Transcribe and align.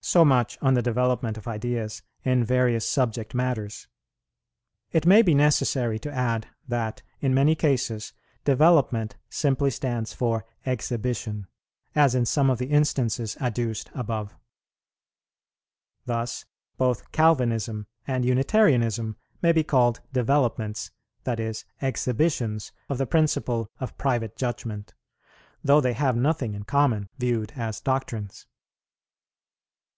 So 0.00 0.24
much 0.24 0.56
on 0.62 0.74
the 0.74 0.82
development 0.82 1.36
of 1.36 1.48
ideas 1.48 2.00
in 2.22 2.44
various 2.44 2.86
subject 2.88 3.34
matters: 3.34 3.88
it 4.92 5.04
may 5.04 5.20
be 5.20 5.34
necessary 5.34 5.98
to 5.98 6.12
add 6.12 6.46
that, 6.68 7.02
in 7.18 7.34
many 7.34 7.56
cases, 7.56 8.12
development 8.44 9.16
simply 9.30 9.68
stands 9.70 10.12
for 10.12 10.44
exhibition, 10.64 11.48
as 11.96 12.14
in 12.14 12.24
some 12.24 12.50
of 12.50 12.58
the 12.58 12.66
instances 12.70 13.36
adduced 13.40 13.90
above. 13.96 14.36
Thus 16.04 16.44
both 16.76 17.10
Calvinism 17.10 17.88
and 18.06 18.24
Unitarianism 18.24 19.16
may 19.42 19.50
be 19.50 19.64
called 19.64 20.02
developments, 20.12 20.92
that 21.24 21.40
is, 21.40 21.64
exhibitions, 21.82 22.70
of 22.88 22.98
the 22.98 23.06
principle 23.06 23.68
of 23.80 23.98
Private 23.98 24.36
Judgment, 24.36 24.94
though 25.64 25.80
they 25.80 25.94
have 25.94 26.16
nothing 26.16 26.54
in 26.54 26.62
common, 26.62 27.08
viewed 27.18 27.54
as 27.56 27.80
doctrines. 27.80 28.46